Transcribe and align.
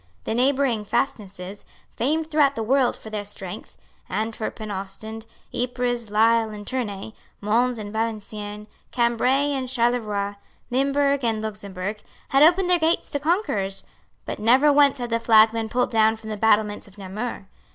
The 0.23 0.33
neighbouring 0.33 0.83
fastnesses, 0.83 1.63
famed 1.95 2.31
throughout 2.31 2.55
the 2.55 2.63
world 2.63 2.97
for 2.97 3.11
their 3.11 3.23
strength, 3.23 3.77
Antwerp 4.09 4.59
and 4.59 4.71
Ostend, 4.71 5.27
Ypres, 5.53 6.09
Lisle 6.09 6.49
and 6.49 6.65
Tournay, 6.65 7.13
Mons 7.39 7.77
and 7.77 7.93
Valenciennes, 7.93 8.65
Cambray 8.89 9.51
and 9.51 9.67
Charleroi, 9.69 10.37
Limburg 10.71 11.23
and 11.23 11.39
Luxemburg, 11.43 12.01
had 12.29 12.41
opened 12.41 12.67
their 12.67 12.79
gates 12.79 13.11
to 13.11 13.19
conquerors; 13.19 13.83
but 14.25 14.39
never 14.39 14.73
once 14.73 14.97
had 14.97 15.11
the 15.11 15.19
flag 15.19 15.51
been 15.51 15.69
pulled 15.69 15.91
down 15.91 16.15
from 16.15 16.31
the 16.31 16.35
battlements 16.37 16.87
of 16.87 16.97
Namur. 16.97 17.45